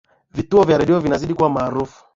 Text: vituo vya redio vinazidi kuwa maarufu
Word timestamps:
vituo 0.31 0.63
vya 0.63 0.77
redio 0.77 0.99
vinazidi 0.99 1.33
kuwa 1.33 1.49
maarufu 1.49 2.05